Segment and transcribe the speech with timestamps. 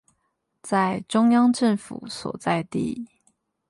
[0.63, 3.05] 在中央政府所在地